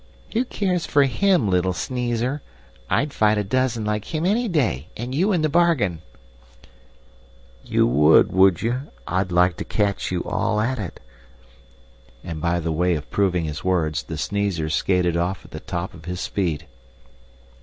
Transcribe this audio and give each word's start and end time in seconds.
"Who 0.33 0.45
cares 0.45 0.87
for 0.87 1.03
HIM, 1.03 1.47
little 1.47 1.73
sneezer? 1.73 2.41
I'd 2.89 3.13
fight 3.13 3.37
a 3.37 3.43
dozen 3.43 3.85
like 3.85 4.15
him 4.15 4.25
any 4.25 4.47
day, 4.47 4.87
and 4.97 5.13
you 5.13 5.31
in 5.31 5.43
the 5.43 5.47
bargain." 5.47 6.01
"You 7.63 7.85
would, 7.85 8.31
would 8.31 8.63
you? 8.63 8.89
I'd 9.05 9.31
like 9.31 9.57
to 9.57 9.63
catch 9.63 10.09
you 10.11 10.23
all 10.23 10.59
at 10.59 10.79
it," 10.79 10.99
and, 12.23 12.41
by 12.41 12.59
way 12.61 12.95
of 12.95 13.11
proving 13.11 13.45
his 13.45 13.63
words, 13.63 14.01
the 14.01 14.17
sneezer 14.17 14.69
skated 14.71 15.17
off 15.17 15.45
at 15.45 15.51
the 15.51 15.59
top 15.59 15.93
of 15.93 16.05
his 16.05 16.19
speed. 16.19 16.65